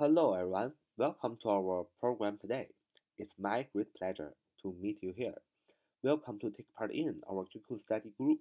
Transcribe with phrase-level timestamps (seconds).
[0.00, 0.74] Hello, everyone.
[0.96, 2.68] Welcome to our program today.
[3.16, 4.32] It's my great pleasure
[4.62, 5.34] to meet you here.
[6.04, 8.38] Welcome to take part in our QQ study group.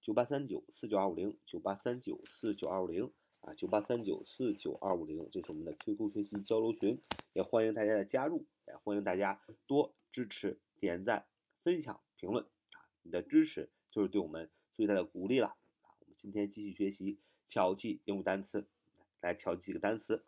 [0.00, 3.10] 九八三九四九二五零，九八三九四九二五零
[3.40, 7.00] 啊，九八三九四九二五零，这是我们的 QQ 学习交流群，
[7.32, 11.26] 也欢迎大家的加入，也欢迎大家多支持、点赞、
[11.64, 15.98] 分享、评论啊，你的支持就是对我们最大的鼓励了啊。
[15.98, 18.68] 我们今天继续学习巧记英语单词，
[19.20, 20.22] 来巧记几个单词。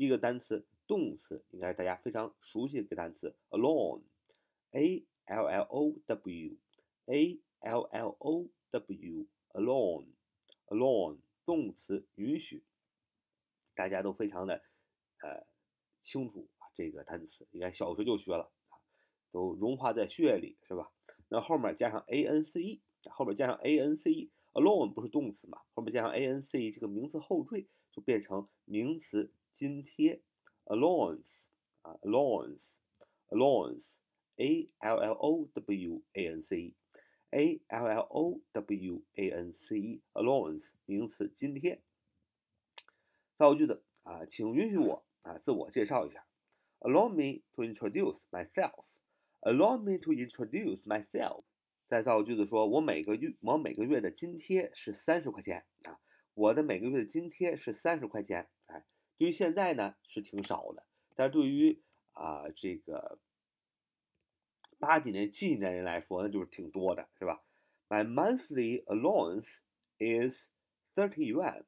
[0.00, 12.64] 一个单词动词，应该是大家非常熟悉的一个单词，alone，a l l o w，a l l o w，alone，alone，动词允许，
[13.74, 14.62] 大家都非常的
[15.20, 15.46] 呃
[16.00, 18.80] 清楚啊，这个单词应该小学就学了啊，
[19.30, 20.90] 都融化在血液里是吧？
[21.28, 22.80] 那后面加上 a n c e，
[23.10, 25.61] 后面加上 a n c e e，alone 不是动词嘛？
[25.73, 29.31] 后面加上 a n c e 这个名词后缀就变成名词。
[29.55, 30.21] 津贴，
[30.65, 31.43] allowance
[31.81, 36.73] 啊，allowance，allowance，a l l o w a n c
[37.31, 41.81] e，a l l o w a n c e，allowance 名词津贴。
[43.37, 46.25] 造句子啊，请允许我啊自我介绍一下，
[46.81, 51.45] allow me to introduce myself。allow me to introduce myself。
[51.90, 55.98] 再造个句子说，我每个月我每个月的津贴是三十块钱啊，
[56.34, 58.84] 我的每个月的津贴是三十块钱，哎。
[59.18, 63.18] 对于现在呢是挺少的，但是对于啊这个
[64.78, 67.42] 八几年、七几年人来说，那就是挺多的，是吧
[67.88, 69.56] ？My monthly allowance
[69.98, 70.46] is
[70.94, 71.64] thirty yuan.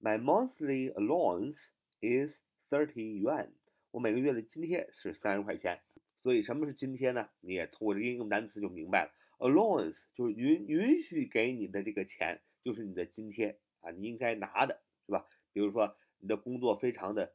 [0.00, 1.68] My monthly allowance
[2.00, 3.50] is thirty yuan.
[3.92, 5.80] 我每个月的津贴是三十块钱。
[6.18, 7.28] 所以什么是津贴呢？
[7.38, 9.12] 你也通过这个英语单词就明白了。
[9.38, 15.26] Allowance 就是允允许给你的这个钱，就是你的津贴啊，你应该拿的是吧？
[15.52, 15.96] 比如说。
[16.20, 17.34] 你的工作非常的，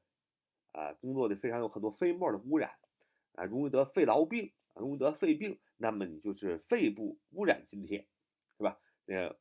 [0.71, 2.71] 啊，工作的非常有很多飞沫的污染，
[3.33, 8.07] 啊，容易得肺痨病，容易得肺病，那么你就是肺部污染津贴，
[8.57, 8.79] 是吧？
[9.05, 9.35] 那，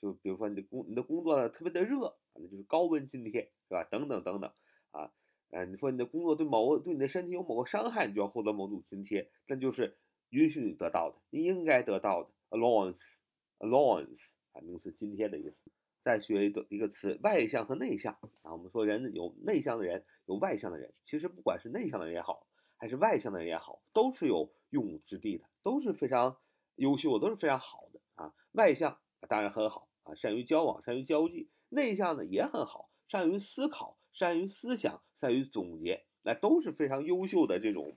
[0.00, 3.82] 就比如说你的工你的工作呢特别的热，那就是高温津贴，是吧？
[3.82, 4.52] 等等等等，
[4.92, 5.10] 啊，
[5.50, 9.98] 呃，你说你的工作对某个对你的身体有某个伤害，你就要获得某种津贴，那就是
[10.32, 15.60] 允许你得到的，你应该得到的，allowance，allowance，啊，名词津贴的意思。
[16.02, 18.52] 再学一个一个词，外向和内向啊。
[18.52, 20.92] 我们说人有内向的人，有外向的人。
[21.04, 26.36] 其实不管是内向的人也好，还是外向的人也好，都是有用武之地的，都是非常
[26.76, 28.34] 优秀，都是非常好的啊。
[28.52, 28.98] 外向
[29.28, 37.92] 当然很好啊，善于交往，善于交际；内向的也很好，善于思考，善于思想，善于总结，那都是非常优秀的这种，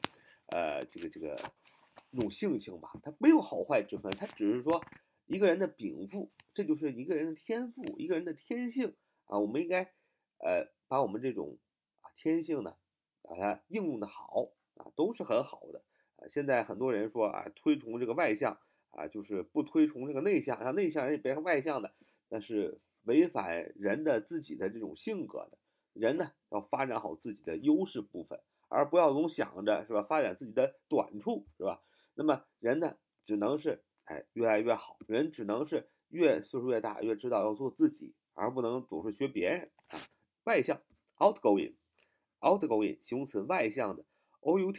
[0.51, 1.35] 呃，这个这个，
[2.15, 2.91] 这种性情吧。
[3.03, 4.81] 它没有好坏之分，它只是说。
[5.27, 8.93] 一个人的禀赋，这就是一个人的天赋，一个人的天性
[9.25, 9.39] 啊。
[9.39, 9.81] 我们应该，
[10.37, 11.57] 呃，把我们这种
[12.01, 12.75] 啊天性呢，
[13.23, 15.81] 把它应用的好啊，都是很好的
[16.17, 16.29] 啊。
[16.29, 18.59] 现在很多人说啊，推崇这个外向
[18.91, 21.95] 啊，就是不推崇这个内向，让内向人也变成外向的，
[22.29, 25.57] 那是违反人的自己的这种性格的。
[25.93, 31.81] 人呢，要发展好自己的优势部分，而不要总想着是吧，发展自己的短处是吧？
[32.15, 33.83] 那么人呢，只能是。
[34.05, 34.99] 哎，越来越好。
[35.07, 39.99] 人只能是越岁数越大，越知道要做自己，而不能总是学别人啊。
[40.43, 40.79] 外向
[41.17, 44.05] ，outgoing，outgoing，形容词，外向的
[44.41, 44.77] ，out，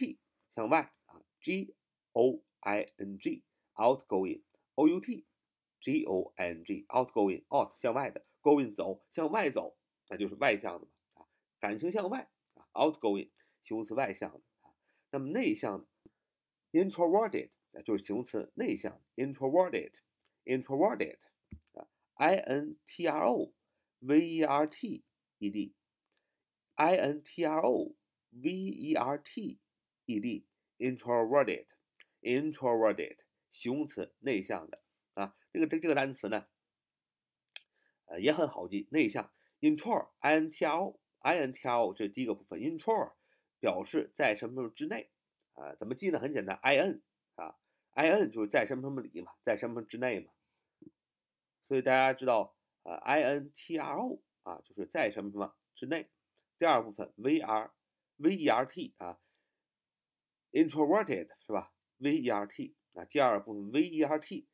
[0.55, 1.75] 向外啊，g
[2.13, 9.77] o i n g，outgoing，out，g o i n g，outgoing，out 向外的，going 走，向外走，
[10.09, 11.27] 那就是外向的嘛啊。
[11.59, 13.31] 感情向外啊，outgoing，
[13.65, 14.71] 形容词，外向的啊。
[15.11, 15.87] 那么内向的
[16.72, 17.50] ，introverted。
[17.86, 21.20] 就是形容词内向，introverted，introverted，
[21.72, 23.54] 啊，i n t r o
[24.00, 25.06] v e r t
[25.38, 27.96] e d，i n t r o
[28.32, 29.58] v e r t
[30.06, 34.84] e d，introverted，introverted，形容词内向的
[35.14, 36.46] 啊，这个这这个单词呢，
[38.08, 43.14] 呃也很好记，内向，intro，i n t r o，i n t r o 这是第一个部分，intro
[43.62, 45.10] 表示在什么什么之内
[45.57, 46.21] 啊，怎么记呢？
[46.21, 47.03] 很简单，i n
[47.35, 47.57] 啊。
[47.95, 50.31] i n 就是在什么什么里嘛，在什么之内嘛，
[51.67, 56.11] 所以大家知道啊，i n t r o 啊，就是在什么什么之内。
[56.59, 57.73] 第二部分 v r
[58.19, 59.19] v e r t 啊
[60.53, 64.47] ，introverted 是吧？v e r t 啊，第二部分 v e r t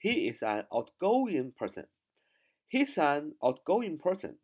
[0.00, 1.88] He is an outgoing person.
[2.70, 4.38] He's an outgoing person.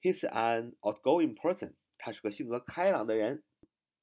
[0.00, 1.74] He's an outgoing person.
[1.98, 3.42] 他是个性格开朗的人。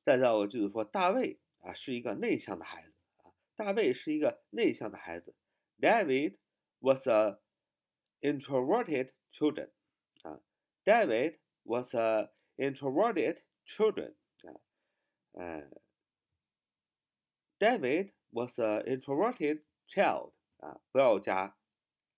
[0.03, 2.93] 再造个句子说，大卫啊是一个内向的孩子
[3.23, 3.33] 啊。
[3.55, 5.35] 大卫是一个内向的孩子。
[5.79, 6.37] David
[6.79, 7.39] was a
[8.21, 9.71] introverted children.
[10.23, 10.41] 啊，
[10.83, 14.15] David was a introverted children.
[14.43, 14.59] 啊，
[15.33, 15.69] 呃
[17.60, 20.32] ，David was a introverted child.
[20.56, 21.56] 啊，不要加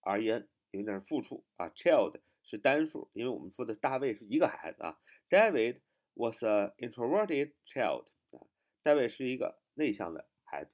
[0.00, 1.68] r e n，因为那是复数啊。
[1.68, 4.98] Child 是单数，因为我们说的大卫是一个孩子啊。
[5.28, 5.82] David
[6.14, 8.46] was a introverted child 啊，
[8.82, 10.72] 大卫是一个内向的孩子。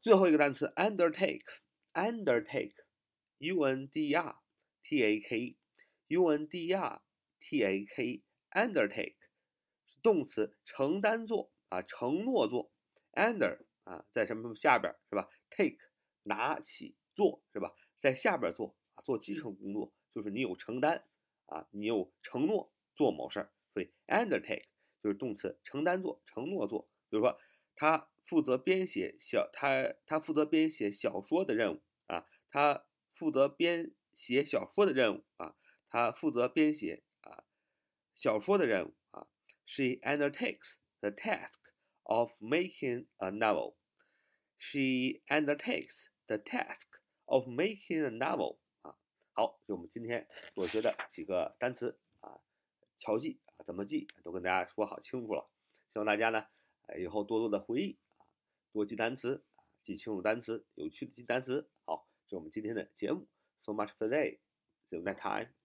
[0.00, 4.36] 最后一个单词 undertake，undertake，u n d r
[4.82, 7.02] t a k，u n d r
[7.40, 9.16] t a k，undertake
[9.86, 12.70] 是动词，承担做啊，承诺做。
[13.18, 15.78] Under 啊，在什么下边是吧？take
[16.22, 21.04] 拿起做是吧，在下边做啊，做基层工作，就是你有承担
[21.46, 24.66] 啊，你有承诺做某事儿，所以 undertake
[25.02, 26.88] 就是动词，承担做，承诺做。
[27.10, 27.38] 比如说，
[27.74, 32.84] 他负责编写小，他他负责编写小说的任务啊，他
[33.14, 35.56] 负责编写小说的任务啊，
[35.88, 37.44] 他负责编写啊
[38.14, 39.26] 小说的任务啊
[39.64, 41.54] ，She undertakes the task
[42.08, 43.76] of making a novel.
[44.58, 46.88] She undertakes the task
[47.26, 48.96] of making a novel 啊，
[49.34, 52.40] 好，就我们今天所学的几个单词啊，
[52.96, 55.48] 敲记啊，怎么记都跟大家说好清楚了。
[55.90, 56.46] 希望大家呢，
[56.98, 58.26] 以后多多的回忆啊，
[58.72, 61.70] 多记单词啊，记清楚单词，有趣的记单词。
[61.84, 63.28] 好，这是我们今天的节目。
[63.62, 64.38] So much for today.
[64.88, 65.57] See you next time.